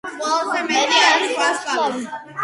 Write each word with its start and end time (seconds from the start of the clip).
ყველაზე 0.19 0.61
მეტი 0.69 1.03
არის 1.09 1.35
ვარსკვლავი. 1.41 2.01